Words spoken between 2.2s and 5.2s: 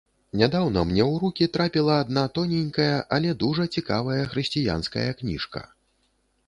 тоненькая, але дужа цікавая хрысціянская